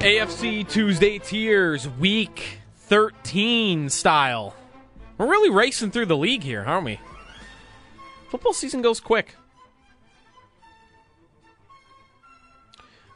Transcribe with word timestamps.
AFC 0.00 0.66
Tuesday 0.66 1.18
tiers, 1.18 1.86
week 1.90 2.60
13 2.76 3.90
style. 3.90 4.54
We're 5.18 5.26
really 5.26 5.50
racing 5.50 5.90
through 5.90 6.06
the 6.06 6.16
league 6.16 6.42
here, 6.42 6.64
aren't 6.66 6.86
we? 6.86 6.98
Football 8.30 8.54
season 8.54 8.80
goes 8.80 8.98
quick. 8.98 9.34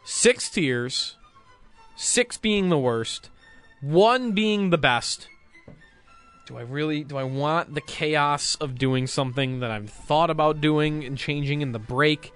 Six 0.05 0.50
tiers, 0.50 1.17
six 1.97 2.36
being 2.36 2.69
the 2.69 2.78
worst, 2.78 3.30
one 3.80 4.33
being 4.33 4.69
the 4.69 4.78
best. 4.78 5.28
Do 6.51 6.59
I 6.59 6.62
really 6.62 7.05
do 7.05 7.17
I 7.17 7.23
want 7.23 7.77
the 7.77 7.81
chaos 7.81 8.56
of 8.56 8.77
doing 8.77 9.06
something 9.06 9.61
that 9.61 9.70
I've 9.70 9.89
thought 9.89 10.31
about 10.31 10.61
doing 10.61 11.05
and 11.05 11.17
changing 11.17 11.61
in 11.61 11.70
the 11.70 11.79
break, 11.79 12.33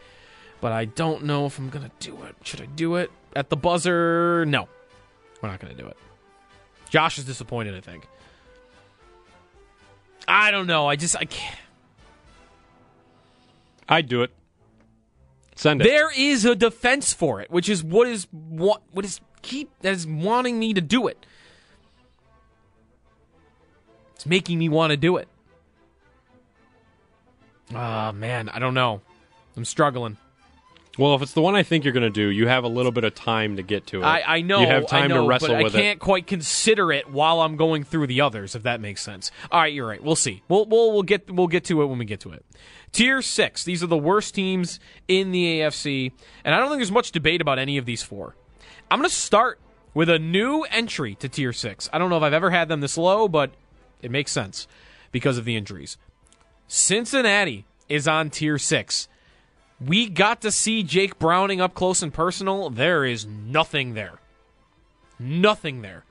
but 0.61 0.71
I 0.71 0.85
don't 0.85 1.25
know 1.25 1.47
if 1.47 1.59
I'm 1.59 1.69
gonna 1.69 1.91
do 1.99 2.23
it. 2.23 2.37
Should 2.45 2.61
I 2.61 2.67
do 2.67 2.95
it? 2.95 3.11
At 3.35 3.51
the 3.51 3.57
buzzer, 3.57 4.47
no. 4.47 4.69
We're 5.43 5.49
not 5.49 5.59
gonna 5.59 5.75
do 5.75 5.89
it. 5.89 5.97
Josh 6.91 7.19
is 7.19 7.25
disappointed, 7.25 7.75
I 7.75 7.81
think. 7.81 8.07
I 10.29 10.53
don't 10.53 10.69
know. 10.69 10.87
I 10.87 10.95
just 10.95 11.17
I 11.17 11.25
can't. 11.25 11.59
I'd 13.89 14.09
do 14.09 14.23
it. 14.23 14.31
Send 15.57 15.81
it. 15.81 15.85
There 15.87 16.13
is 16.17 16.45
a 16.45 16.55
defense 16.55 17.13
for 17.13 17.41
it, 17.41 17.51
which 17.51 17.69
is 17.69 17.83
what 17.83 18.07
is 18.07 18.29
what 18.31 18.81
what 18.93 19.05
is 19.05 19.21
keep 19.43 19.71
that 19.81 19.93
is 19.93 20.07
wanting 20.07 20.61
me 20.61 20.73
to 20.73 20.81
do 20.81 21.09
it. 21.09 21.27
It's 24.25 24.31
making 24.31 24.59
me 24.59 24.71
want 24.71 24.91
to 24.91 24.97
do 24.97 25.19
it. 25.19 25.29
Ah, 27.75 28.11
man, 28.13 28.49
I 28.49 28.59
don't 28.59 28.73
know. 28.73 29.03
I'm 29.55 29.67
struggling. 29.67 30.17
Well, 30.99 31.15
if 31.15 31.21
it's 31.21 31.35
the 31.35 31.43
one 31.43 31.55
I 31.55 31.63
think 31.63 31.85
you're 31.85 31.93
going 31.93 32.05
to 32.05 32.11
do, 32.11 32.29
you 32.29 32.47
have 32.47 32.65
a 32.65 32.69
little 32.69 32.93
bit 32.93 33.05
of 33.05 33.15
time 33.15 33.57
to 33.57 33.63
get 33.63 33.89
to 33.89 34.01
it. 34.01 34.05
I, 34.05 34.37
I 34.37 34.41
know. 34.41 34.61
You 34.61 34.67
have 34.69 34.87
time 34.87 35.11
know, 35.11 35.25
to 35.25 35.29
wrestle 35.29 35.49
but 35.49 35.65
with 35.65 35.77
I 35.77 35.79
can't 35.79 36.01
quite 36.01 36.27
consider 36.27 36.91
it 36.91 37.11
while 37.11 37.43
I'm 37.43 37.57
going 37.57 37.85
through 37.85 38.07
the 38.07 38.23
others, 38.23 38.55
if 38.55 38.63
that 38.63 38.81
makes 38.81 39.03
sense. 39.03 39.31
All 39.51 39.61
right, 39.61 39.73
you're 39.75 39.87
right. 39.87 40.03
We'll 40.03 40.17
see. 40.17 40.43
We'll 40.49 40.65
we'll, 40.65 40.93
we'll 40.93 41.03
get 41.03 41.31
we'll 41.31 41.49
get 41.49 41.65
to 41.65 41.83
it 41.83 41.87
when 41.87 41.99
we 41.99 42.07
get 42.07 42.21
to 42.21 42.33
it. 42.33 42.47
Tier 42.93 43.21
six. 43.21 43.63
These 43.65 43.83
are 43.83 43.89
the 43.89 43.99
worst 43.99 44.35
teams 44.35 44.81
in 45.07 45.33
the 45.33 45.59
AFC, 45.61 46.13
and 46.45 46.55
I 46.55 46.61
don't 46.61 46.69
think 46.69 46.79
there's 46.79 46.93
much 46.93 47.13
debate 47.13 47.43
about 47.43 47.59
any 47.59 47.77
of 47.77 47.85
these 47.85 48.03
four. 48.03 48.37
I'm 48.91 48.99
going 49.01 49.11
to 49.11 49.15
start 49.15 49.61
with 49.93 50.09
a 50.09 50.19
new 50.19 50.63
entry 50.63 51.15
to 51.17 51.29
tier 51.29 51.53
six. 51.53 51.91
I 51.93 51.99
don't 51.99 52.09
know 52.09 52.17
if 52.17 52.23
I've 52.23 52.33
ever 52.33 52.51
had 52.51 52.69
them 52.69 52.81
this 52.81 52.97
low, 52.97 53.29
but 53.29 53.51
it 54.05 54.11
makes 54.11 54.31
sense 54.31 54.69
because 55.11 55.39
of 55.39 55.45
the 55.45 55.57
injuries. 55.57 55.97
Cincinnati 56.69 57.65
is 57.89 58.07
on 58.07 58.31
tier 58.31 58.59
six. 58.59 59.09
We 59.85 60.09
got 60.09 60.41
to 60.43 60.51
see 60.51 60.83
Jake 60.83 61.19
Browning 61.19 61.61
up 61.61 61.75
close 61.75 62.03
and 62.03 62.13
personal. 62.13 62.71
There 62.71 63.05
is 63.05 63.27
nothing 63.27 63.95
there. 63.95 64.21
Nothing 65.19 65.83
there. 65.83 66.05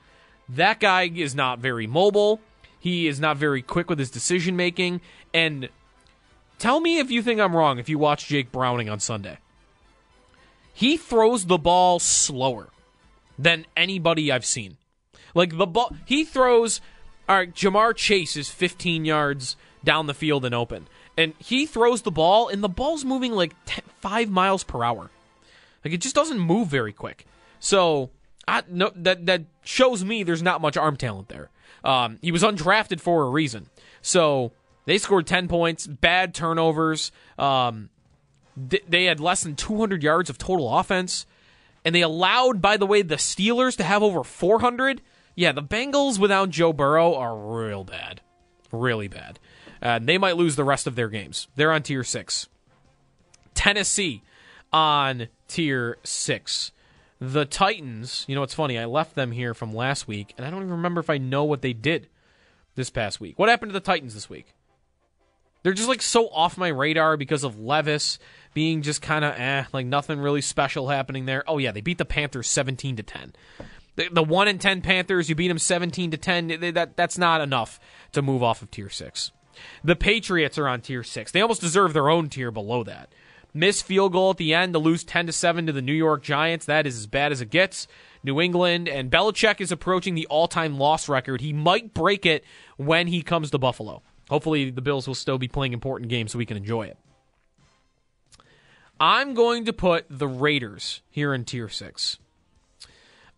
That 0.48 0.80
guy 0.80 1.08
is 1.08 1.34
not 1.34 1.58
very 1.60 1.86
mobile. 1.86 2.40
He 2.78 3.08
is 3.08 3.18
not 3.18 3.38
very 3.38 3.62
quick 3.62 3.88
with 3.88 3.98
his 3.98 4.10
decision 4.10 4.56
making. 4.56 5.00
And 5.32 5.68
tell 6.58 6.80
me 6.80 6.98
if 6.98 7.10
you 7.10 7.22
think 7.22 7.40
I'm 7.40 7.56
wrong 7.56 7.78
if 7.78 7.88
you 7.88 7.98
watch 7.98 8.26
Jake 8.26 8.52
Browning 8.52 8.90
on 8.90 9.00
Sunday. 9.00 9.38
He 10.74 10.96
throws 10.96 11.46
the 11.46 11.58
ball 11.58 11.98
slower 11.98 12.68
than 13.38 13.64
anybody 13.76 14.30
I've 14.30 14.44
seen. 14.44 14.76
Like 15.34 15.56
the 15.56 15.66
ball, 15.66 15.96
he 16.04 16.24
throws. 16.24 16.80
All 17.28 17.36
right, 17.36 17.52
Ja'Marr 17.52 17.94
Chase 17.96 18.36
is 18.36 18.50
15 18.50 19.04
yards 19.04 19.56
down 19.82 20.06
the 20.06 20.14
field 20.14 20.44
and 20.44 20.54
open 20.54 20.88
and 21.16 21.34
he 21.38 21.66
throws 21.66 22.02
the 22.02 22.10
ball, 22.10 22.48
and 22.48 22.62
the 22.62 22.68
ball's 22.68 23.04
moving 23.04 23.32
like 23.32 23.54
10, 23.66 23.84
five 24.00 24.30
miles 24.30 24.64
per 24.64 24.82
hour. 24.82 25.10
Like 25.84 25.94
it 25.94 26.00
just 26.00 26.14
doesn't 26.14 26.38
move 26.38 26.68
very 26.68 26.92
quick. 26.92 27.26
So 27.60 28.10
I, 28.48 28.62
no, 28.68 28.90
that 28.96 29.26
that 29.26 29.44
shows 29.62 30.04
me 30.04 30.22
there's 30.22 30.42
not 30.42 30.60
much 30.60 30.76
arm 30.76 30.96
talent 30.96 31.28
there. 31.28 31.50
Um, 31.84 32.18
he 32.22 32.32
was 32.32 32.42
undrafted 32.42 33.00
for 33.00 33.24
a 33.24 33.30
reason. 33.30 33.68
So 34.00 34.52
they 34.86 34.98
scored 34.98 35.26
10 35.26 35.48
points, 35.48 35.86
bad 35.86 36.34
turnovers. 36.34 37.12
Um, 37.38 37.90
th- 38.70 38.84
they 38.88 39.04
had 39.04 39.20
less 39.20 39.42
than 39.42 39.54
200 39.54 40.02
yards 40.02 40.30
of 40.30 40.38
total 40.38 40.78
offense, 40.78 41.26
and 41.84 41.94
they 41.94 42.00
allowed, 42.00 42.62
by 42.62 42.76
the 42.76 42.86
way, 42.86 43.02
the 43.02 43.16
Steelers 43.16 43.76
to 43.76 43.84
have 43.84 44.02
over 44.02 44.24
400. 44.24 45.02
Yeah, 45.34 45.52
the 45.52 45.62
Bengals 45.62 46.18
without 46.18 46.50
Joe 46.50 46.72
Burrow 46.72 47.14
are 47.14 47.36
real 47.36 47.84
bad, 47.84 48.20
really 48.70 49.08
bad. 49.08 49.38
Uh, 49.82 49.98
they 50.00 50.18
might 50.18 50.36
lose 50.36 50.56
the 50.56 50.64
rest 50.64 50.86
of 50.86 50.94
their 50.94 51.08
games. 51.08 51.48
They're 51.56 51.72
on 51.72 51.82
tier 51.82 52.04
six. 52.04 52.48
Tennessee 53.54 54.22
on 54.72 55.28
tier 55.48 55.98
six. 56.04 56.72
The 57.20 57.44
Titans, 57.44 58.24
you 58.28 58.34
know, 58.34 58.42
it's 58.42 58.54
funny. 58.54 58.78
I 58.78 58.84
left 58.86 59.14
them 59.14 59.32
here 59.32 59.54
from 59.54 59.74
last 59.74 60.06
week, 60.08 60.34
and 60.36 60.46
I 60.46 60.50
don't 60.50 60.60
even 60.60 60.72
remember 60.72 61.00
if 61.00 61.10
I 61.10 61.18
know 61.18 61.44
what 61.44 61.62
they 61.62 61.72
did 61.72 62.08
this 62.74 62.90
past 62.90 63.20
week. 63.20 63.38
What 63.38 63.48
happened 63.48 63.70
to 63.70 63.74
the 63.74 63.80
Titans 63.80 64.14
this 64.14 64.28
week? 64.28 64.54
They're 65.62 65.72
just 65.72 65.88
like 65.88 66.02
so 66.02 66.28
off 66.28 66.58
my 66.58 66.68
radar 66.68 67.16
because 67.16 67.42
of 67.42 67.58
Levis 67.58 68.18
being 68.52 68.82
just 68.82 69.00
kind 69.00 69.24
of 69.24 69.34
eh, 69.34 69.64
like 69.72 69.86
nothing 69.86 70.20
really 70.20 70.42
special 70.42 70.88
happening 70.88 71.24
there. 71.24 71.42
Oh 71.46 71.56
yeah, 71.56 71.72
they 71.72 71.80
beat 71.80 71.96
the 71.96 72.04
Panthers 72.04 72.48
seventeen 72.48 72.96
to 72.96 73.02
ten. 73.02 73.32
The, 73.96 74.08
the 74.10 74.22
one 74.22 74.48
in 74.48 74.58
ten 74.58 74.80
Panthers, 74.80 75.28
you 75.28 75.34
beat 75.34 75.48
them 75.48 75.58
seventeen 75.58 76.10
to 76.10 76.16
ten. 76.16 76.48
That 76.48 76.96
that's 76.96 77.18
not 77.18 77.40
enough 77.40 77.78
to 78.12 78.22
move 78.22 78.42
off 78.42 78.62
of 78.62 78.70
tier 78.70 78.90
six. 78.90 79.32
The 79.84 79.96
Patriots 79.96 80.58
are 80.58 80.68
on 80.68 80.80
tier 80.80 81.02
six. 81.02 81.30
They 81.30 81.40
almost 81.40 81.60
deserve 81.60 81.92
their 81.92 82.08
own 82.08 82.28
tier 82.28 82.50
below 82.50 82.84
that. 82.84 83.12
Miss 83.56 83.80
field 83.80 84.12
goal 84.12 84.30
at 84.30 84.36
the 84.36 84.52
end 84.52 84.72
to 84.72 84.80
lose 84.80 85.04
10 85.04 85.26
to 85.26 85.32
7 85.32 85.66
to 85.66 85.72
the 85.72 85.80
New 85.80 85.92
York 85.92 86.24
Giants. 86.24 86.66
That 86.66 86.88
is 86.88 86.98
as 86.98 87.06
bad 87.06 87.30
as 87.30 87.40
it 87.40 87.50
gets. 87.50 87.86
New 88.24 88.40
England 88.40 88.88
and 88.88 89.12
Belichick 89.12 89.60
is 89.60 89.70
approaching 89.70 90.16
the 90.16 90.26
all 90.26 90.48
time 90.48 90.76
loss 90.76 91.08
record. 91.08 91.40
He 91.40 91.52
might 91.52 91.94
break 91.94 92.26
it 92.26 92.44
when 92.76 93.06
he 93.06 93.22
comes 93.22 93.52
to 93.52 93.58
Buffalo. 93.58 94.02
Hopefully, 94.28 94.70
the 94.70 94.80
Bills 94.80 95.06
will 95.06 95.14
still 95.14 95.38
be 95.38 95.46
playing 95.46 95.72
important 95.72 96.10
games 96.10 96.32
so 96.32 96.38
we 96.38 96.46
can 96.46 96.56
enjoy 96.56 96.86
it. 96.86 96.98
I'm 98.98 99.34
going 99.34 99.66
to 99.66 99.72
put 99.72 100.06
the 100.08 100.28
Raiders 100.28 101.02
here 101.10 101.32
in 101.32 101.44
tier 101.44 101.68
six. 101.68 102.18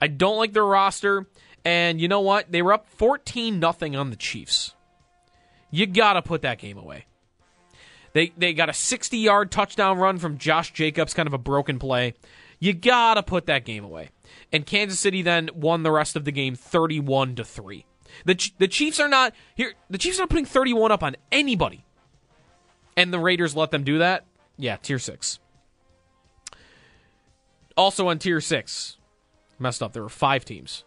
I 0.00 0.08
don't 0.08 0.37
like 0.37 0.52
their 0.52 0.64
roster. 0.64 1.26
And 1.64 2.00
you 2.00 2.08
know 2.08 2.20
what? 2.20 2.52
They 2.52 2.62
were 2.62 2.72
up 2.72 2.88
14 2.88 3.58
nothing 3.58 3.96
on 3.96 4.10
the 4.10 4.16
Chiefs. 4.16 4.75
You 5.70 5.87
got 5.87 6.14
to 6.14 6.22
put 6.22 6.43
that 6.43 6.58
game 6.58 6.78
away. 6.78 7.06
They 8.12 8.32
they 8.37 8.54
got 8.54 8.70
a 8.70 8.72
60-yard 8.72 9.50
touchdown 9.50 9.98
run 9.98 10.19
from 10.19 10.38
Josh 10.38 10.72
Jacobs, 10.72 11.12
kind 11.12 11.26
of 11.26 11.34
a 11.34 11.38
broken 11.38 11.78
play. 11.78 12.14
You 12.58 12.72
got 12.72 13.14
to 13.14 13.22
put 13.22 13.46
that 13.46 13.64
game 13.64 13.84
away. 13.84 14.10
And 14.52 14.64
Kansas 14.64 14.98
City 14.98 15.22
then 15.22 15.50
won 15.54 15.82
the 15.82 15.90
rest 15.90 16.16
of 16.16 16.25
the 16.25 16.32
game 16.32 16.54
31 16.54 17.34
to 17.34 17.44
3. 17.44 17.84
The 18.25 18.50
the 18.58 18.69
Chiefs 18.69 19.00
are 19.00 19.08
not 19.08 19.34
here 19.54 19.75
the 19.90 19.98
Chiefs 19.98 20.19
are 20.19 20.22
not 20.22 20.31
putting 20.31 20.46
31 20.46 20.93
up 20.93 21.02
on 21.02 21.16
anybody. 21.31 21.84
And 22.96 23.12
the 23.12 23.19
Raiders 23.19 23.54
let 23.54 23.70
them 23.70 23.84
do 23.84 23.98
that? 23.98 24.25
Yeah, 24.56 24.76
tier 24.76 24.98
6. 24.98 25.38
Also 27.76 28.08
on 28.08 28.19
tier 28.19 28.40
6. 28.40 28.96
Messed 29.58 29.82
up. 29.82 29.93
There 29.93 30.03
were 30.03 30.08
5 30.08 30.44
teams. 30.44 30.85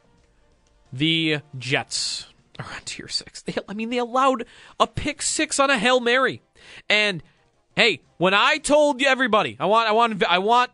The 0.92 1.40
Jets 1.58 2.28
are 2.60 2.66
on 2.66 2.82
tier 2.86 3.08
six. 3.08 3.42
They, 3.42 3.56
I 3.68 3.74
mean, 3.74 3.90
they 3.90 3.98
allowed 3.98 4.46
a 4.80 4.88
pick 4.88 5.22
six 5.22 5.60
on 5.60 5.70
a 5.70 5.78
hail 5.78 6.00
mary, 6.00 6.42
and 6.90 7.24
hey, 7.76 8.02
when 8.18 8.34
I 8.34 8.58
told 8.58 9.02
everybody, 9.02 9.56
I 9.60 9.66
want, 9.66 9.88
I 9.88 9.92
want, 9.92 10.24
I 10.24 10.40
want 10.40 10.72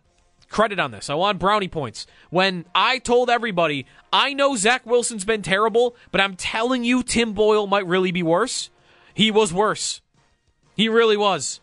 credit 0.49 0.79
on 0.79 0.91
this. 0.91 1.09
I 1.09 1.15
want 1.15 1.39
brownie 1.39 1.67
points. 1.67 2.07
When 2.29 2.65
I 2.73 2.99
told 2.99 3.29
everybody, 3.29 3.85
I 4.11 4.33
know 4.33 4.55
Zach 4.55 4.85
Wilson's 4.85 5.25
been 5.25 5.41
terrible, 5.41 5.95
but 6.11 6.21
I'm 6.21 6.35
telling 6.35 6.83
you, 6.83 7.03
Tim 7.03 7.33
Boyle 7.33 7.67
might 7.67 7.85
really 7.85 8.11
be 8.11 8.23
worse. 8.23 8.69
He 9.13 9.31
was 9.31 9.53
worse. 9.53 10.01
He 10.75 10.89
really 10.89 11.17
was. 11.17 11.61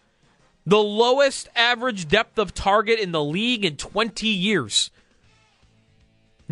The 0.65 0.79
lowest 0.79 1.49
average 1.57 2.07
depth 2.07 2.39
of 2.39 2.55
target 2.55 3.01
in 3.01 3.11
the 3.11 3.25
league 3.25 3.65
in 3.65 3.77
20 3.77 4.29
years. 4.29 4.92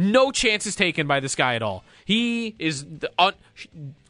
No 0.01 0.33
chances 0.33 0.75
taken 0.75 1.07
by 1.07 1.21
this 1.21 1.35
guy 1.35 1.57
at 1.57 1.63
all. 1.63 1.85
He 2.07 2.57
is 2.59 2.87
un- 3.19 3.35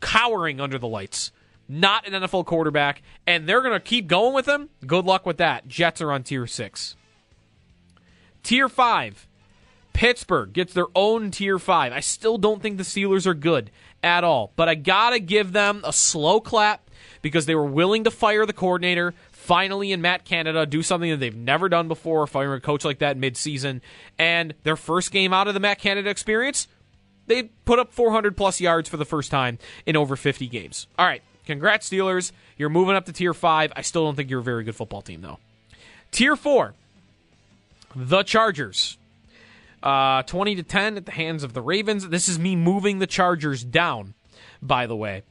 cowering 0.01 0.61
under 0.61 0.79
the 0.79 0.87
lights. 0.87 1.33
Not 1.69 2.07
an 2.07 2.13
NFL 2.23 2.47
quarterback, 2.47 3.03
and 3.27 3.49
they're 3.49 3.61
going 3.61 3.73
to 3.73 3.81
keep 3.81 4.07
going 4.07 4.33
with 4.33 4.47
him. 4.47 4.71
Good 4.87 5.05
luck 5.05 5.27
with 5.27 5.39
that. 5.39 5.67
Jets 5.67 6.01
are 6.01 6.13
on 6.13 6.23
tier 6.23 6.47
six. 6.47 6.95
Tier 8.45 8.69
five, 8.69 9.27
Pittsburgh 9.93 10.53
gets 10.53 10.73
their 10.73 10.87
own 10.95 11.33
tier 11.33 11.59
five. 11.59 11.93
I 11.93 12.01
still 12.01 12.39
don't 12.39 12.63
think 12.63 12.77
the 12.77 12.85
Steelers 12.85 13.27
are 13.27 13.35
good 13.35 13.73
at 14.01 14.23
all, 14.23 14.53
but 14.55 14.69
I 14.69 14.77
got 14.77 15.11
to 15.11 15.19
give 15.19 15.53
them 15.53 15.81
a 15.85 15.93
slow 15.93 16.41
clap 16.41 16.89
because 17.21 17.47
they 17.47 17.57
were 17.57 17.67
willing 17.67 18.05
to 18.05 18.13
fire 18.13 18.47
the 18.47 18.53
coordinator, 18.53 19.13
finally 19.51 19.91
in 19.91 20.01
Matt 20.01 20.25
Canada 20.25 20.65
do 20.65 20.81
something 20.81 21.11
that 21.11 21.17
they've 21.17 21.35
never 21.35 21.69
done 21.69 21.89
before, 21.89 22.25
firing 22.29 22.59
a 22.59 22.61
coach 22.61 22.85
like 22.85 23.01
that 23.01 23.19
midseason. 23.19 23.81
And 24.17 24.55
their 24.63 24.77
first 24.77 25.11
game 25.11 25.33
out 25.33 25.49
of 25.49 25.55
the 25.55 25.61
Matt 25.61 25.81
Canada 25.81 26.09
experience, 26.09 26.69
they 27.27 27.43
put 27.65 27.81
up 27.81 27.93
400 27.93 28.37
plus 28.37 28.61
yards 28.61 28.89
for 28.89 28.97
the 28.97 29.05
first 29.05 29.29
time 29.29 29.59
in 29.87 29.97
over 29.97 30.15
50 30.15 30.47
games. 30.47 30.87
All 30.97 31.05
right, 31.05 31.21
congrats 31.47 31.91
Steelers. 31.91 32.31
You're 32.59 32.69
moving 32.69 32.95
up 32.95 33.07
to 33.07 33.13
tier 33.13 33.35
5. 33.35 33.73
I 33.75 33.83
still 33.83 34.05
don't 34.05 34.15
think 34.15 34.31
you're 34.31 34.39
a 34.39 34.45
very 34.45 34.63
good 34.63 34.77
football 34.77 35.03
team 35.03 35.21
though. 35.21 35.41
Tier 36.13 36.37
4. 36.37 36.75
The 37.97 38.23
Chargers. 38.23 38.99
Uh, 39.83 40.23
20 40.23 40.55
to 40.55 40.63
10 40.63 40.97
at 40.97 41.07
the 41.07 41.13
hands 41.13 41.43
of 41.43 41.55
the 41.55 41.61
Ravens. 41.61 42.09
This 42.09 42.29
is 42.29 42.39
me 42.39 42.55
moving 42.55 43.01
the 43.01 43.07
Chargers 43.09 43.65
down, 43.65 44.15
by 44.63 44.87
the 44.87 44.95
way. 44.95 45.25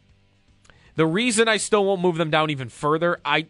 The 0.97 1.05
reason 1.05 1.47
I 1.47 1.55
still 1.55 1.85
won't 1.85 2.01
move 2.01 2.17
them 2.17 2.29
down 2.29 2.49
even 2.49 2.67
further, 2.67 3.17
I 3.23 3.47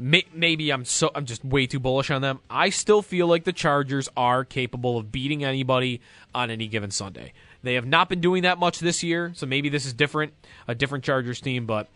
may, 0.00 0.24
maybe 0.34 0.70
I'm 0.70 0.84
so 0.84 1.10
I'm 1.14 1.26
just 1.26 1.44
way 1.44 1.66
too 1.66 1.78
bullish 1.78 2.10
on 2.10 2.22
them. 2.22 2.40
I 2.48 2.70
still 2.70 3.02
feel 3.02 3.26
like 3.26 3.44
the 3.44 3.52
Chargers 3.52 4.08
are 4.16 4.44
capable 4.44 4.96
of 4.96 5.12
beating 5.12 5.44
anybody 5.44 6.00
on 6.34 6.50
any 6.50 6.66
given 6.66 6.90
Sunday. 6.90 7.32
They 7.62 7.74
have 7.74 7.86
not 7.86 8.08
been 8.08 8.20
doing 8.20 8.42
that 8.44 8.58
much 8.58 8.80
this 8.80 9.02
year, 9.02 9.32
so 9.34 9.46
maybe 9.46 9.68
this 9.68 9.84
is 9.84 9.92
different, 9.92 10.32
a 10.66 10.74
different 10.74 11.04
Chargers 11.04 11.40
team, 11.40 11.66
but 11.66 11.88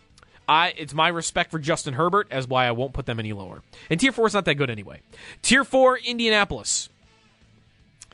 I 0.47 0.75
it's 0.77 0.93
my 0.93 1.09
respect 1.09 1.51
for 1.51 1.59
Justin 1.59 1.95
Herbert 1.95 2.29
as 2.31 2.47
why 2.47 2.67
I 2.67 2.73
won't 2.73 2.93
put 2.93 3.07
them 3.07 3.19
any 3.19 3.33
lower. 3.33 3.63
And 3.89 3.99
tier 3.99 4.13
4 4.13 4.27
is 4.27 4.35
not 4.35 4.45
that 4.45 4.57
good 4.57 4.71
anyway. 4.71 5.01
Tier 5.43 5.65
4 5.65 5.99
Indianapolis. 5.99 6.91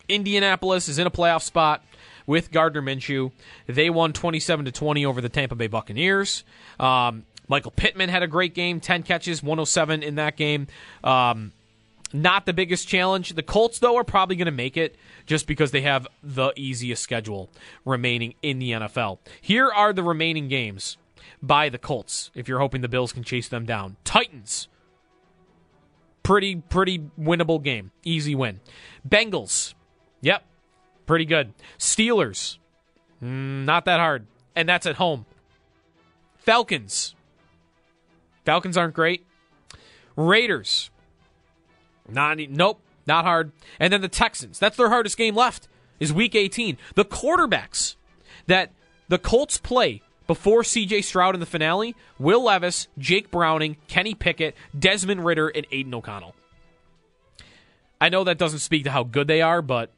Indianapolis 0.09 0.89
is 0.89 0.99
in 0.99 1.07
a 1.07 1.11
playoff 1.11 1.43
spot 1.43 1.85
with 2.27 2.53
Gardner 2.53 2.83
Minshew. 2.83 3.33
They 3.67 3.91
won 3.91 4.13
27 4.13 4.67
to 4.67 4.73
20 4.73 5.05
over 5.07 5.21
the 5.21 5.29
Tampa 5.29 5.55
Bay 5.55 5.67
Buccaneers. 5.67 6.45
Um, 6.79 7.25
Michael 7.51 7.73
Pittman 7.73 8.09
had 8.11 8.23
a 8.23 8.29
great 8.29 8.55
game, 8.55 8.79
10 8.79 9.03
catches, 9.03 9.43
107 9.43 10.05
in 10.05 10.15
that 10.15 10.37
game. 10.37 10.69
Um, 11.03 11.51
not 12.13 12.47
the 12.47 12.53
biggest 12.53 12.87
challenge. 12.87 13.35
The 13.35 13.43
Colts, 13.43 13.81
though, 13.81 13.97
are 13.97 14.05
probably 14.05 14.37
going 14.37 14.47
to 14.47 14.53
make 14.53 14.77
it 14.77 14.95
just 15.27 15.49
because 15.49 15.73
they 15.73 15.81
have 15.81 16.07
the 16.23 16.53
easiest 16.55 17.03
schedule 17.03 17.51
remaining 17.85 18.35
in 18.41 18.61
the 18.61 18.71
NFL. 18.71 19.19
Here 19.41 19.69
are 19.69 19.93
the 19.93 20.05
remaining 20.05 20.47
games 20.47 20.97
by 21.43 21.69
the 21.69 21.79
Colts 21.79 22.31
if 22.37 22.47
you're 22.47 22.61
hoping 22.61 22.83
the 22.83 22.89
Bills 22.89 23.13
can 23.13 23.25
chase 23.25 23.49
them 23.49 23.67
down. 23.67 23.97
Titans. 24.05 24.69
Pretty, 26.23 26.55
pretty 26.55 27.01
winnable 27.19 27.61
game. 27.61 27.91
Easy 28.05 28.37
win. 28.37 28.61
Bengals. 29.09 29.75
Yep. 30.21 30.45
Pretty 31.05 31.25
good. 31.25 31.53
Steelers. 31.81 32.59
Mm, 33.21 33.65
not 33.65 33.87
that 33.87 33.99
hard. 33.99 34.29
And 34.55 34.69
that's 34.69 34.87
at 34.87 34.97
home. 34.97 35.27
Falcons. 36.37 37.17
Falcons 38.45 38.77
aren't 38.77 38.95
great. 38.95 39.27
Raiders. 40.17 40.91
Not 42.09 42.39
nope, 42.39 42.81
not 43.07 43.25
hard. 43.25 43.53
And 43.79 43.93
then 43.93 44.01
the 44.01 44.09
Texans. 44.09 44.59
That's 44.59 44.77
their 44.77 44.89
hardest 44.89 45.17
game 45.17 45.35
left. 45.35 45.69
Is 45.99 46.13
week 46.13 46.35
18. 46.35 46.79
The 46.95 47.05
quarterbacks 47.05 47.97
that 48.47 48.73
the 49.09 49.19
Colts 49.19 49.59
play 49.59 50.01
before 50.27 50.63
CJ 50.63 51.05
Stroud 51.05 51.35
in 51.35 51.41
the 51.41 51.47
finale, 51.47 51.95
Will 52.19 52.45
Levis, 52.45 52.89
Jake 52.97 53.31
Browning, 53.31 53.77
Kenny 53.89 54.15
Pickett, 54.15 54.55
Desmond 54.79 55.25
Ridder, 55.25 55.49
and 55.49 55.67
Aidan 55.73 55.93
O'Connell. 55.93 56.35
I 58.01 58.09
know 58.09 58.25
that 58.25 58.39
doesn't 58.39 58.61
speak 58.61 58.85
to 58.85 58.91
how 58.91 59.03
good 59.03 59.27
they 59.27 59.43
are, 59.43 59.61
but 59.61 59.91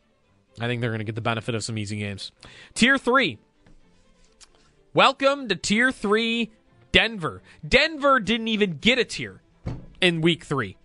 I 0.59 0.67
think 0.67 0.81
they're 0.81 0.91
going 0.91 0.99
to 0.99 1.05
get 1.05 1.15
the 1.15 1.21
benefit 1.21 1.55
of 1.55 1.63
some 1.63 1.79
easy 1.79 1.99
games. 1.99 2.33
Tier 2.75 2.99
3. 2.99 3.39
Welcome 4.95 5.49
to 5.49 5.55
Tier 5.55 5.93
3 5.93 6.51
Denver. 6.93 7.43
Denver 7.67 8.21
didn't 8.21 8.49
even 8.49 8.79
get 8.79 8.99
a 8.99 9.05
tier 9.05 9.41
in 10.01 10.21
week 10.21 10.45
3. 10.45 10.77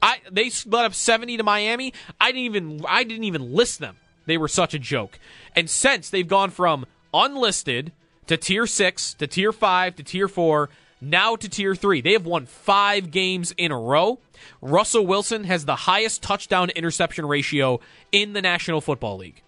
I 0.00 0.20
they 0.30 0.48
split 0.50 0.84
up 0.84 0.94
70 0.94 1.36
to 1.38 1.42
Miami. 1.42 1.92
I 2.20 2.32
didn't 2.32 2.44
even 2.44 2.84
I 2.88 3.04
didn't 3.04 3.24
even 3.24 3.52
list 3.52 3.80
them. 3.80 3.96
They 4.26 4.38
were 4.38 4.48
such 4.48 4.74
a 4.74 4.78
joke. 4.78 5.18
And 5.54 5.68
since 5.68 6.10
they've 6.10 6.26
gone 6.26 6.50
from 6.50 6.86
unlisted 7.12 7.92
to 8.26 8.36
tier 8.36 8.66
6 8.66 9.14
to 9.14 9.26
tier 9.26 9.52
5 9.52 9.96
to 9.96 10.02
tier 10.02 10.28
4 10.28 10.68
now 11.00 11.36
to 11.36 11.48
tier 11.48 11.74
3. 11.74 12.00
They 12.00 12.12
have 12.12 12.26
won 12.26 12.46
5 12.46 13.10
games 13.10 13.52
in 13.56 13.70
a 13.70 13.78
row. 13.78 14.18
Russell 14.60 15.06
Wilson 15.06 15.44
has 15.44 15.64
the 15.64 15.76
highest 15.76 16.22
touchdown 16.22 16.70
interception 16.70 17.26
ratio 17.26 17.80
in 18.12 18.32
the 18.32 18.42
National 18.42 18.80
Football 18.80 19.18
League. 19.18 19.42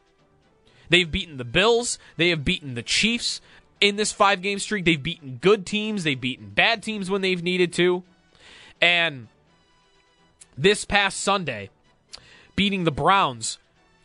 They've 0.90 1.10
beaten 1.10 1.36
the 1.36 1.44
Bills, 1.44 1.98
they 2.16 2.30
have 2.30 2.44
beaten 2.44 2.74
the 2.74 2.82
Chiefs 2.82 3.40
in 3.80 3.96
this 3.96 4.12
5 4.12 4.42
game 4.42 4.58
streak. 4.58 4.84
They've 4.84 5.02
beaten 5.02 5.38
good 5.40 5.66
teams, 5.66 6.04
they've 6.04 6.20
beaten 6.20 6.50
bad 6.50 6.82
teams 6.82 7.10
when 7.10 7.20
they've 7.20 7.42
needed 7.42 7.72
to. 7.74 8.02
And 8.80 9.28
this 10.56 10.84
past 10.84 11.20
Sunday, 11.20 11.70
beating 12.56 12.84
the 12.84 12.90
Browns. 12.90 13.58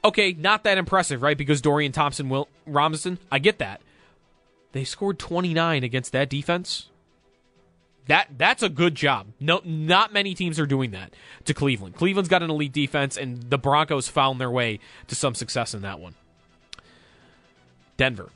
Okay, 0.06 0.34
not 0.34 0.63
that 0.65 0.77
impressive, 0.77 1.22
right? 1.22 1.38
Because 1.38 1.62
Dorian 1.62 1.92
Thompson 1.92 2.30
will 2.30 2.48
Robinson, 2.65 3.18
I 3.32 3.39
get 3.39 3.60
that. 3.60 3.82
They 4.74 4.84
scored 4.84 5.20
29 5.20 5.84
against 5.84 6.12
that 6.12 6.30
defense. 6.30 6.89
That 8.08 8.27
that's 8.38 8.63
a 8.63 8.70
good 8.70 8.96
job. 8.96 9.27
No 9.39 9.62
not 9.63 10.12
many 10.12 10.34
teams 10.34 10.60
are 10.60 10.65
doing 10.65 10.92
that 10.92 11.13
to 11.46 11.53
Cleveland. 11.53 11.96
Cleveland's 11.96 12.30
got 12.30 12.44
an 12.44 12.50
elite 12.50 12.74
defense 12.74 13.18
and 13.18 13.50
the 13.50 13.58
Broncos 13.58 14.10
found 14.10 14.42
their 14.42 14.51
way 14.51 14.80
to 15.08 15.15
some 15.15 15.36
success 15.36 15.74
in 15.74 15.84
that 15.84 16.00
one. 16.00 16.15
Denver. 17.96 18.30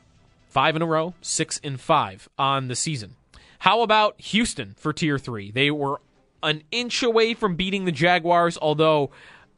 5 0.58 0.76
in 0.76 0.82
a 0.82 0.88
row, 0.88 1.14
6 1.22 1.60
in 1.60 1.78
5 1.78 2.30
on 2.40 2.68
the 2.68 2.76
season. 2.76 3.16
How 3.60 3.84
about 3.84 4.20
Houston 4.20 4.74
for 4.76 4.92
tier 4.92 5.20
3? 5.20 5.52
They 5.52 5.70
were 5.70 6.02
an 6.42 6.64
inch 6.72 7.04
away 7.04 7.36
from 7.36 7.56
beating 7.56 7.86
the 7.86 7.92
Jaguars, 7.92 8.58
although 8.60 9.12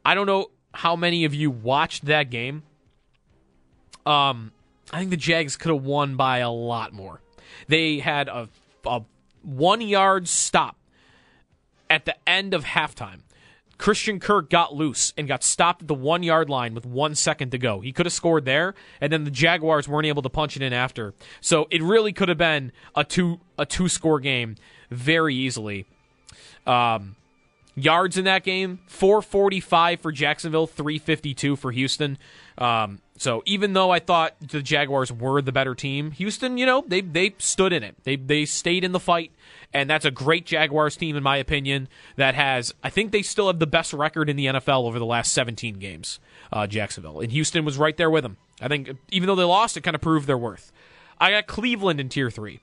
I 0.04 0.14
don't 0.14 0.26
know 0.26 0.50
how 0.74 0.96
many 0.96 1.24
of 1.24 1.32
you 1.32 1.50
watched 1.50 2.04
that 2.04 2.28
game. 2.28 2.64
Um, 4.04 4.52
I 4.92 4.98
think 4.98 5.08
the 5.08 5.16
Jags 5.16 5.56
could 5.56 5.72
have 5.72 5.82
won 5.82 6.16
by 6.16 6.40
a 6.40 6.50
lot 6.50 6.92
more. 6.92 7.22
They 7.66 8.00
had 8.00 8.28
a, 8.28 8.50
a 8.84 9.00
one 9.40 9.80
yard 9.80 10.28
stop 10.28 10.76
at 11.88 12.04
the 12.04 12.14
end 12.28 12.52
of 12.52 12.62
halftime. 12.62 13.20
Christian 13.80 14.20
Kirk 14.20 14.50
got 14.50 14.74
loose 14.74 15.14
and 15.16 15.26
got 15.26 15.42
stopped 15.42 15.80
at 15.80 15.88
the 15.88 15.94
one 15.94 16.22
yard 16.22 16.50
line 16.50 16.74
with 16.74 16.84
one 16.84 17.14
second 17.14 17.50
to 17.52 17.58
go. 17.58 17.80
He 17.80 17.92
could 17.92 18.04
have 18.04 18.12
scored 18.12 18.44
there, 18.44 18.74
and 19.00 19.10
then 19.10 19.24
the 19.24 19.30
Jaguars 19.30 19.88
weren't 19.88 20.06
able 20.06 20.20
to 20.20 20.28
punch 20.28 20.54
it 20.54 20.60
in 20.60 20.74
after. 20.74 21.14
So 21.40 21.66
it 21.70 21.82
really 21.82 22.12
could 22.12 22.28
have 22.28 22.36
been 22.36 22.72
a 22.94 23.04
two 23.04 23.40
a 23.58 23.64
two 23.64 23.88
score 23.88 24.20
game 24.20 24.56
very 24.90 25.34
easily. 25.34 25.86
Um, 26.66 27.16
yards 27.74 28.18
in 28.18 28.26
that 28.26 28.44
game 28.44 28.80
445 28.86 30.00
for 30.00 30.12
Jacksonville, 30.12 30.66
352 30.66 31.56
for 31.56 31.72
Houston. 31.72 32.18
Um, 32.60 33.00
so 33.16 33.42
even 33.46 33.72
though 33.72 33.90
I 33.90 33.98
thought 33.98 34.34
the 34.40 34.62
Jaguars 34.62 35.10
were 35.10 35.40
the 35.40 35.52
better 35.52 35.74
team, 35.74 36.10
Houston, 36.12 36.58
you 36.58 36.66
know, 36.66 36.84
they 36.86 37.00
they 37.00 37.34
stood 37.38 37.72
in 37.72 37.82
it. 37.82 37.96
They 38.04 38.16
they 38.16 38.44
stayed 38.44 38.84
in 38.84 38.92
the 38.92 39.00
fight, 39.00 39.32
and 39.72 39.88
that's 39.88 40.04
a 40.04 40.10
great 40.10 40.44
Jaguars 40.44 40.96
team 40.96 41.16
in 41.16 41.22
my 41.22 41.38
opinion. 41.38 41.88
That 42.16 42.34
has, 42.34 42.74
I 42.84 42.90
think 42.90 43.12
they 43.12 43.22
still 43.22 43.46
have 43.46 43.58
the 43.58 43.66
best 43.66 43.92
record 43.92 44.28
in 44.28 44.36
the 44.36 44.46
NFL 44.46 44.84
over 44.84 44.98
the 44.98 45.06
last 45.06 45.32
17 45.32 45.78
games. 45.78 46.20
Uh, 46.52 46.66
Jacksonville 46.66 47.20
and 47.20 47.32
Houston 47.32 47.64
was 47.64 47.78
right 47.78 47.96
there 47.96 48.10
with 48.10 48.22
them. 48.22 48.36
I 48.60 48.68
think 48.68 48.90
even 49.10 49.26
though 49.26 49.36
they 49.36 49.44
lost, 49.44 49.76
it 49.76 49.82
kind 49.82 49.94
of 49.94 50.02
proved 50.02 50.26
their 50.26 50.38
worth. 50.38 50.70
I 51.18 51.30
got 51.30 51.46
Cleveland 51.46 52.00
in 52.00 52.08
tier 52.10 52.30
three. 52.30 52.60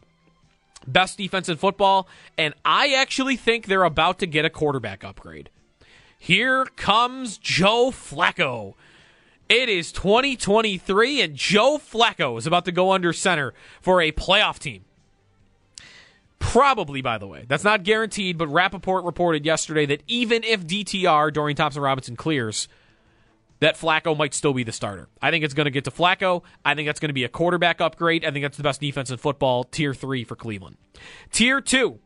Best 0.87 1.17
defense 1.17 1.49
in 1.49 1.57
football, 1.57 2.07
and 2.37 2.53
I 2.63 2.93
actually 2.93 3.35
think 3.35 3.65
they're 3.65 3.83
about 3.83 4.19
to 4.19 4.27
get 4.27 4.45
a 4.45 4.49
quarterback 4.49 5.03
upgrade. 5.03 5.49
Here 6.17 6.65
comes 6.65 7.37
Joe 7.37 7.91
Flacco. 7.91 8.75
It 9.49 9.69
is 9.69 9.91
2023, 9.93 11.21
and 11.21 11.35
Joe 11.35 11.77
Flacco 11.77 12.37
is 12.37 12.45
about 12.45 12.65
to 12.65 12.71
go 12.71 12.91
under 12.91 13.13
center 13.13 13.53
for 13.81 14.01
a 14.01 14.11
playoff 14.11 14.59
team. 14.59 14.83
Probably, 16.39 17.01
by 17.01 17.17
the 17.17 17.27
way. 17.27 17.45
That's 17.47 17.63
not 17.63 17.83
guaranteed, 17.83 18.37
but 18.37 18.47
Rapoport 18.47 19.05
reported 19.05 19.45
yesterday 19.45 19.85
that 19.85 20.03
even 20.07 20.43
if 20.43 20.67
DTR, 20.67 21.33
Dorian 21.33 21.55
Thompson 21.55 21.81
Robinson, 21.81 22.15
clears, 22.15 22.67
that 23.59 23.75
Flacco 23.75 24.15
might 24.15 24.33
still 24.33 24.53
be 24.53 24.63
the 24.63 24.71
starter. 24.71 25.07
I 25.21 25.31
think 25.31 25.43
it's 25.43 25.53
going 25.53 25.65
to 25.65 25.71
get 25.71 25.85
to 25.85 25.91
Flacco. 25.91 26.43
I 26.63 26.75
think 26.75 26.87
that's 26.87 26.99
going 26.99 27.09
to 27.09 27.13
be 27.13 27.23
a 27.23 27.29
quarterback 27.29 27.81
upgrade. 27.81 28.23
I 28.23 28.31
think 28.31 28.43
that's 28.43 28.57
the 28.57 28.63
best 28.63 28.81
defense 28.81 29.09
in 29.09 29.17
football, 29.17 29.63
tier 29.63 29.93
three 29.93 30.23
for 30.23 30.35
Cleveland. 30.35 30.77
Tier 31.31 31.61
two, 31.61 31.99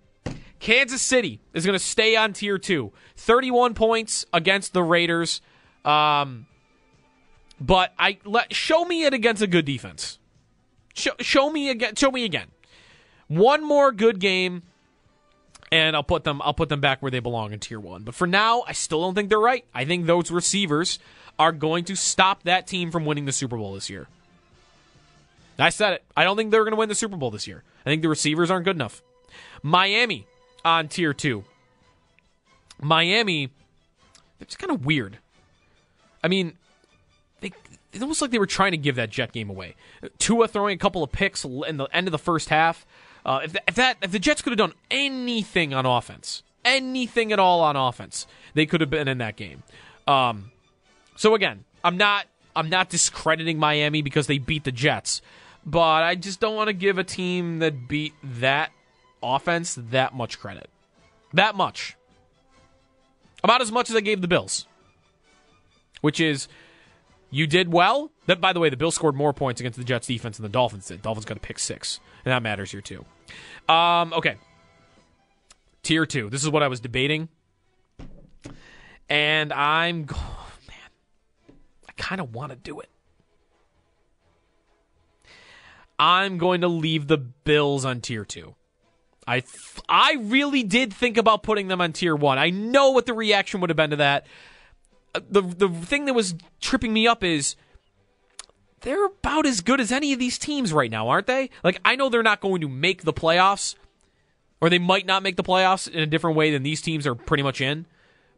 Kansas 0.59 1.01
City 1.01 1.41
is 1.53 1.65
going 1.65 1.77
to 1.77 1.83
stay 1.83 2.15
on 2.15 2.33
tier 2.33 2.57
two. 2.57 2.93
31 3.17 3.73
points 3.73 4.25
against 4.31 4.73
the 4.73 4.83
Raiders. 4.83 5.41
Um, 5.83 6.45
but 7.61 7.93
I 7.97 8.17
let 8.25 8.53
show 8.53 8.83
me 8.83 9.05
it 9.05 9.13
against 9.13 9.41
a 9.41 9.47
good 9.47 9.65
defense. 9.65 10.17
Show, 10.95 11.11
show 11.19 11.49
me 11.49 11.69
again. 11.69 11.95
Show 11.95 12.11
me 12.11 12.25
again. 12.25 12.47
One 13.27 13.63
more 13.63 13.91
good 13.91 14.19
game, 14.19 14.63
and 15.71 15.95
I'll 15.95 16.03
put 16.03 16.23
them. 16.23 16.41
I'll 16.43 16.55
put 16.55 16.69
them 16.69 16.81
back 16.81 17.01
where 17.01 17.11
they 17.11 17.19
belong 17.19 17.53
in 17.53 17.59
tier 17.59 17.79
one. 17.79 18.03
But 18.03 18.15
for 18.15 18.27
now, 18.27 18.63
I 18.67 18.73
still 18.73 19.01
don't 19.01 19.13
think 19.13 19.29
they're 19.29 19.39
right. 19.39 19.63
I 19.73 19.85
think 19.85 20.07
those 20.07 20.31
receivers 20.31 20.99
are 21.39 21.51
going 21.51 21.85
to 21.85 21.95
stop 21.95 22.43
that 22.43 22.67
team 22.67 22.91
from 22.91 23.05
winning 23.05 23.25
the 23.25 23.31
Super 23.31 23.55
Bowl 23.55 23.73
this 23.73 23.89
year. 23.89 24.07
I 25.59 25.69
said 25.69 25.93
it. 25.93 26.03
I 26.17 26.23
don't 26.23 26.35
think 26.35 26.49
they're 26.49 26.63
going 26.63 26.73
to 26.73 26.77
win 26.77 26.89
the 26.89 26.95
Super 26.95 27.15
Bowl 27.15 27.29
this 27.29 27.47
year. 27.47 27.63
I 27.85 27.89
think 27.89 28.01
the 28.01 28.09
receivers 28.09 28.49
aren't 28.49 28.65
good 28.65 28.75
enough. 28.75 29.03
Miami 29.61 30.25
on 30.65 30.87
tier 30.87 31.13
two. 31.13 31.45
Miami, 32.81 33.51
it's 34.39 34.55
kind 34.55 34.71
of 34.71 34.83
weird. 34.85 35.19
I 36.23 36.27
mean, 36.27 36.57
they 37.41 37.51
it 37.93 38.01
almost 38.01 38.21
like 38.21 38.31
they 38.31 38.39
were 38.39 38.45
trying 38.45 38.71
to 38.71 38.77
give 38.77 38.95
that 38.95 39.09
Jet 39.09 39.33
game 39.33 39.49
away. 39.49 39.75
Tua 40.17 40.47
throwing 40.47 40.75
a 40.75 40.77
couple 40.77 41.03
of 41.03 41.11
picks 41.11 41.43
in 41.43 41.77
the 41.77 41.85
end 41.91 42.07
of 42.07 42.11
the 42.11 42.19
first 42.19 42.49
half. 42.49 42.85
Uh, 43.25 43.41
if, 43.43 43.53
that, 43.53 43.63
if 43.67 43.75
that 43.75 43.97
if 44.01 44.11
the 44.11 44.19
Jets 44.19 44.41
could 44.41 44.51
have 44.51 44.57
done 44.57 44.73
anything 44.89 45.73
on 45.73 45.85
offense, 45.85 46.43
anything 46.63 47.31
at 47.31 47.39
all 47.39 47.61
on 47.61 47.75
offense, 47.75 48.25
they 48.53 48.65
could 48.65 48.81
have 48.81 48.89
been 48.89 49.07
in 49.07 49.17
that 49.17 49.35
game. 49.35 49.63
Um, 50.07 50.51
so 51.15 51.35
again, 51.35 51.65
I'm 51.83 51.97
not 51.97 52.25
I'm 52.55 52.69
not 52.69 52.89
discrediting 52.89 53.59
Miami 53.59 54.01
because 54.01 54.27
they 54.27 54.37
beat 54.37 54.63
the 54.63 54.71
Jets, 54.71 55.21
but 55.65 56.03
I 56.03 56.15
just 56.15 56.39
don't 56.39 56.55
want 56.55 56.67
to 56.67 56.73
give 56.73 56.97
a 56.97 57.03
team 57.03 57.59
that 57.59 57.87
beat 57.87 58.13
that 58.23 58.71
offense 59.21 59.77
that 59.91 60.13
much 60.13 60.39
credit. 60.39 60.69
That 61.33 61.55
much. 61.55 61.95
About 63.43 63.61
as 63.61 63.71
much 63.71 63.89
as 63.89 63.95
I 63.95 64.01
gave 64.01 64.21
the 64.21 64.27
Bills. 64.27 64.67
Which 66.01 66.19
is 66.19 66.47
you 67.31 67.47
did 67.47 67.73
well. 67.73 68.11
That 68.27 68.39
by 68.39 68.53
the 68.53 68.59
way, 68.59 68.69
the 68.69 68.77
Bills 68.77 68.93
scored 68.93 69.15
more 69.15 69.33
points 69.33 69.59
against 69.59 69.79
the 69.79 69.83
Jets 69.83 70.05
defense 70.05 70.37
than 70.37 70.43
the 70.43 70.49
Dolphins 70.49 70.87
did. 70.87 71.01
Dolphins 71.01 71.25
got 71.25 71.35
to 71.35 71.39
pick 71.39 71.57
six. 71.57 71.99
And 72.23 72.31
that 72.31 72.43
matters 72.43 72.71
here 72.71 72.81
too. 72.81 73.05
Um, 73.67 74.13
okay. 74.13 74.35
Tier 75.81 76.05
two. 76.05 76.29
This 76.29 76.43
is 76.43 76.49
what 76.49 76.61
I 76.61 76.67
was 76.67 76.79
debating. 76.79 77.29
And 79.09 79.51
I'm 79.51 80.05
oh, 80.13 80.51
man, 80.67 81.57
I 81.89 81.91
kind 81.97 82.21
of 82.21 82.35
want 82.35 82.51
to 82.51 82.57
do 82.57 82.79
it. 82.81 82.89
I'm 85.97 86.37
going 86.37 86.61
to 86.61 86.67
leave 86.67 87.07
the 87.07 87.17
Bills 87.17 87.85
on 87.85 88.01
tier 88.01 88.25
two. 88.25 88.55
I 89.27 89.41
th- 89.41 89.83
I 89.87 90.17
really 90.19 90.63
did 90.63 90.93
think 90.93 91.17
about 91.17 91.43
putting 91.43 91.67
them 91.67 91.79
on 91.79 91.93
tier 91.93 92.15
one. 92.15 92.39
I 92.39 92.49
know 92.49 92.89
what 92.91 93.05
the 93.05 93.13
reaction 93.13 93.61
would 93.61 93.69
have 93.69 93.77
been 93.77 93.91
to 93.91 93.97
that. 93.97 94.25
The 95.13 95.41
the 95.41 95.69
thing 95.69 96.05
that 96.05 96.13
was 96.13 96.35
tripping 96.59 96.93
me 96.93 97.07
up 97.07 97.23
is 97.23 97.55
they're 98.81 99.05
about 99.05 99.45
as 99.45 99.61
good 99.61 99.79
as 99.79 99.91
any 99.91 100.13
of 100.13 100.19
these 100.19 100.37
teams 100.37 100.73
right 100.73 100.89
now, 100.89 101.09
aren't 101.09 101.27
they? 101.27 101.49
Like 101.63 101.79
I 101.83 101.95
know 101.95 102.09
they're 102.09 102.23
not 102.23 102.41
going 102.41 102.61
to 102.61 102.69
make 102.69 103.03
the 103.03 103.13
playoffs, 103.13 103.75
or 104.59 104.69
they 104.69 104.79
might 104.79 105.05
not 105.05 105.23
make 105.23 105.35
the 105.35 105.43
playoffs 105.43 105.89
in 105.89 105.99
a 105.99 106.05
different 106.05 106.37
way 106.37 106.51
than 106.51 106.63
these 106.63 106.81
teams 106.81 107.05
are 107.05 107.15
pretty 107.15 107.43
much 107.43 107.61
in. 107.61 107.85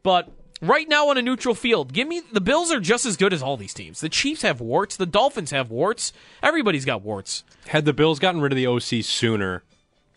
But 0.01 0.31
right 0.63 0.87
now 0.87 1.09
on 1.09 1.17
a 1.17 1.21
neutral 1.21 1.53
field. 1.53 1.93
Give 1.93 2.07
me 2.07 2.21
the 2.31 2.41
Bills 2.41 2.71
are 2.71 2.79
just 2.79 3.05
as 3.05 3.17
good 3.17 3.33
as 3.33 3.43
all 3.43 3.57
these 3.57 3.73
teams. 3.73 4.01
The 4.01 4.09
Chiefs 4.09 4.41
have 4.41 4.61
warts, 4.61 4.95
the 4.95 5.05
Dolphins 5.05 5.51
have 5.51 5.69
warts. 5.69 6.13
Everybody's 6.41 6.85
got 6.85 7.01
warts. 7.01 7.43
Had 7.67 7.85
the 7.85 7.93
Bills 7.93 8.19
gotten 8.19 8.41
rid 8.41 8.51
of 8.51 8.55
the 8.55 8.67
OC 8.67 9.03
sooner, 9.03 9.63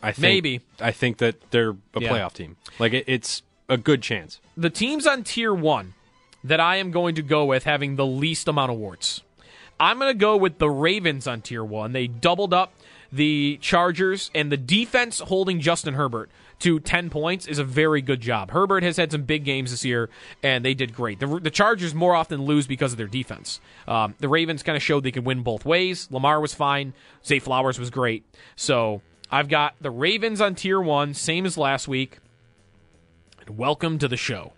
I 0.03 0.13
think 0.13 0.23
maybe 0.23 0.61
I 0.81 0.93
think 0.93 1.19
that 1.19 1.51
they're 1.51 1.71
a 1.71 2.01
yeah. 2.01 2.09
playoff 2.11 2.33
team. 2.33 2.57
Like 2.79 2.93
it, 2.93 3.05
it's 3.07 3.43
a 3.69 3.77
good 3.77 4.03
chance. 4.03 4.41
The 4.57 4.71
teams 4.71 5.07
on 5.07 5.25
tier 5.25 5.53
1 5.53 5.95
that 6.49 6.61
I 6.61 6.77
am 6.77 6.91
going 6.91 7.15
to 7.17 7.23
go 7.23 7.45
with 7.45 7.65
having 7.65 7.97
the 7.97 8.07
least 8.07 8.49
amount 8.49 8.73
of 8.73 8.79
warts. 8.79 9.23
I'm 9.79 9.99
going 9.99 10.13
to 10.13 10.19
go 10.19 10.37
with 10.37 10.59
the 10.59 10.71
Ravens 10.71 11.27
on 11.27 11.43
tier 11.43 11.65
1. 11.65 11.93
They 11.93 12.07
doubled 12.07 12.55
up 12.55 12.73
the 13.13 13.59
Chargers 13.61 14.31
and 14.35 14.51
the 14.51 14.57
defense 14.57 15.21
holding 15.21 15.61
Justin 15.61 15.95
Herbert 15.95 16.31
to 16.61 16.81
10 16.81 17.11
points 17.11 17.47
is 17.47 17.59
a 17.59 17.65
very 17.65 18.01
good 18.01 18.21
job. 18.21 18.51
Herbert 18.51 18.83
has 18.83 18.97
had 18.97 19.13
some 19.13 19.23
big 19.23 19.45
games 19.45 19.71
this 19.71 19.85
year, 19.85 20.09
and 20.43 20.65
they 20.65 20.73
did 20.73 20.95
great. 20.95 21.21
The, 21.21 21.27
the 21.27 21.51
Chargers 21.51 21.95
more 21.95 22.15
often 22.15 22.45
lose 22.45 22.67
because 22.67 22.93
of 22.93 22.99
their 22.99 23.07
defense. 23.07 23.61
Um, 23.87 24.15
the 24.21 24.29
Ravens 24.29 24.63
kind 24.63 24.77
of 24.77 24.83
showed 24.83 25.05
they 25.05 25.11
can 25.11 25.25
win 25.25 25.43
both 25.43 25.65
ways. 25.65 26.09
Lamar 26.11 26.41
was 26.41 26.55
fine. 26.55 26.95
Zay 27.25 27.39
Flowers 27.39 27.79
was 27.79 27.91
great. 27.91 28.25
So 28.57 29.03
I've 29.31 29.49
got 29.49 29.75
the 29.81 29.91
Ravens 29.91 30.41
on 30.41 30.55
tier 30.55 30.81
one, 30.81 31.13
same 31.13 31.45
as 31.45 31.59
last 31.59 31.89
week. 31.89 32.19
And 33.41 33.59
welcome 33.59 33.99
to 33.99 34.09
the 34.09 34.17
show. 34.17 34.53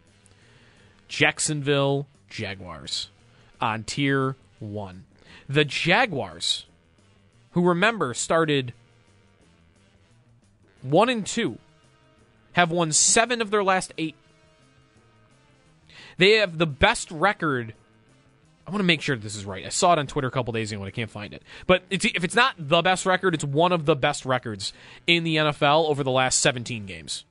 Jacksonville 1.09 2.07
Jaguars 2.29 3.11
on 3.61 3.85
tier 3.85 4.37
one. 4.61 5.05
The 5.49 5.65
Jaguars, 5.65 6.67
who 7.53 7.62
remember 7.62 8.15
started 8.15 8.73
one 10.83 11.09
and 11.09 11.27
two 11.27 11.59
have 12.53 12.71
won 12.71 12.93
seven 12.93 13.41
of 13.41 13.50
their 13.50 13.65
last 13.65 13.93
eight. 13.99 14.15
They 16.19 16.33
have 16.33 16.59
the 16.59 16.67
best 16.67 17.11
record. 17.11 17.75
I 18.67 18.71
want 18.71 18.81
to 18.81 18.87
make 18.87 19.00
sure 19.00 19.17
this 19.17 19.37
is 19.37 19.45
right. 19.45 19.65
I 19.65 19.71
saw 19.71 19.93
it 19.95 19.99
on 19.99 20.07
Twitter 20.07 20.29
a 20.29 20.31
couple 20.31 20.53
days 20.53 20.73
ago 20.73 20.83
and 20.83 20.88
I 20.88 20.91
can't 20.91 21.11
find 21.11 21.33
it. 21.33 21.43
But 21.67 21.85
it's, 21.88 22.05
if 22.05 22.25
it's 22.25 22.35
not 22.35 22.55
the 22.59 22.83
best 22.83 23.07
record, 23.07 23.35
it's 23.35 23.45
one 23.45 23.73
of 23.73 23.87
the 23.87 23.97
best 23.97 24.27
records 24.27 24.73
in 25.07 25.25
the 25.25 25.37
NFL 25.37 25.88
over 25.88 26.03
the 26.03 26.11
last 26.11 26.41
17 26.41 26.85
games. 26.85 27.25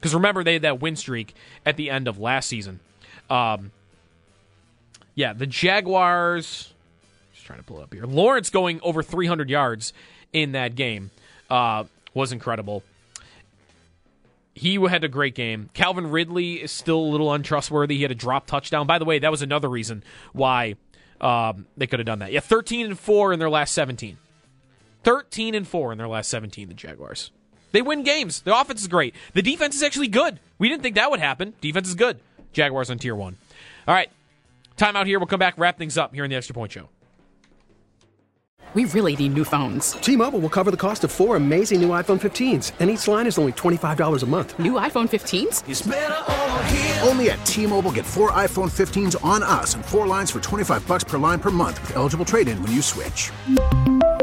Because 0.00 0.14
remember, 0.14 0.44
they 0.44 0.54
had 0.54 0.62
that 0.62 0.80
win 0.80 0.96
streak 0.96 1.34
at 1.66 1.76
the 1.76 1.90
end 1.90 2.08
of 2.08 2.18
last 2.18 2.48
season. 2.48 2.80
Um, 3.30 3.72
yeah, 5.14 5.32
the 5.32 5.46
Jaguars. 5.46 6.72
Just 7.32 7.46
trying 7.46 7.58
to 7.58 7.64
pull 7.64 7.80
it 7.80 7.82
up 7.82 7.92
here. 7.92 8.04
Lawrence 8.04 8.50
going 8.50 8.80
over 8.82 9.02
300 9.02 9.50
yards 9.50 9.92
in 10.32 10.52
that 10.52 10.74
game 10.74 11.10
uh, 11.50 11.84
was 12.14 12.32
incredible 12.32 12.82
he 14.58 14.74
had 14.74 15.04
a 15.04 15.08
great 15.08 15.34
game. 15.34 15.70
Calvin 15.72 16.10
Ridley 16.10 16.54
is 16.54 16.72
still 16.72 16.98
a 16.98 17.10
little 17.10 17.32
untrustworthy. 17.32 17.96
He 17.96 18.02
had 18.02 18.10
a 18.10 18.16
drop 18.16 18.46
touchdown. 18.46 18.86
By 18.86 18.98
the 18.98 19.04
way, 19.04 19.20
that 19.20 19.30
was 19.30 19.40
another 19.40 19.68
reason 19.68 20.02
why 20.32 20.74
um, 21.20 21.66
they 21.76 21.86
could 21.86 22.00
have 22.00 22.06
done 22.06 22.18
that. 22.18 22.32
Yeah, 22.32 22.40
13 22.40 22.86
and 22.86 22.98
4 22.98 23.32
in 23.32 23.38
their 23.38 23.50
last 23.50 23.72
17. 23.74 24.18
13 25.04 25.54
and 25.54 25.66
4 25.66 25.92
in 25.92 25.98
their 25.98 26.08
last 26.08 26.28
17, 26.28 26.68
the 26.68 26.74
Jaguars. 26.74 27.30
They 27.70 27.82
win 27.82 28.02
games. 28.02 28.42
The 28.42 28.58
offense 28.58 28.80
is 28.80 28.88
great. 28.88 29.14
The 29.34 29.42
defense 29.42 29.76
is 29.76 29.82
actually 29.82 30.08
good. 30.08 30.40
We 30.58 30.68
didn't 30.68 30.82
think 30.82 30.96
that 30.96 31.10
would 31.10 31.20
happen. 31.20 31.54
Defense 31.60 31.88
is 31.88 31.94
good. 31.94 32.18
Jaguars 32.52 32.90
on 32.90 32.98
tier 32.98 33.14
one. 33.14 33.36
All 33.86 33.94
right. 33.94 34.10
Time 34.76 34.96
out 34.96 35.06
here. 35.06 35.18
We'll 35.18 35.26
come 35.26 35.40
back, 35.40 35.54
wrap 35.58 35.76
things 35.78 35.98
up 35.98 36.14
here 36.14 36.24
in 36.24 36.30
the 36.30 36.36
Extra 36.36 36.54
Point 36.54 36.72
Show. 36.72 36.88
We 38.74 38.84
really 38.84 39.16
need 39.16 39.32
new 39.32 39.44
phones. 39.44 39.92
T 39.92 40.14
Mobile 40.14 40.40
will 40.40 40.50
cover 40.50 40.70
the 40.70 40.76
cost 40.76 41.02
of 41.02 41.10
four 41.10 41.36
amazing 41.36 41.80
new 41.80 41.88
iPhone 41.88 42.20
15s, 42.20 42.72
and 42.78 42.90
each 42.90 43.08
line 43.08 43.26
is 43.26 43.38
only 43.38 43.52
$25 43.52 44.22
a 44.22 44.26
month. 44.26 44.58
New 44.58 44.74
iPhone 44.74 45.08
15s? 45.08 47.06
Only 47.08 47.30
at 47.30 47.44
T 47.46 47.66
Mobile 47.66 47.92
get 47.92 48.04
four 48.04 48.30
iPhone 48.32 48.70
15s 48.70 49.16
on 49.24 49.42
us 49.42 49.74
and 49.74 49.82
four 49.82 50.06
lines 50.06 50.30
for 50.30 50.40
25 50.40 50.86
bucks 50.86 51.02
per 51.02 51.16
line 51.16 51.40
per 51.40 51.50
month 51.50 51.80
with 51.80 51.96
eligible 51.96 52.26
trade 52.26 52.46
in 52.46 52.62
when 52.62 52.70
you 52.70 52.82
switch. 52.82 53.32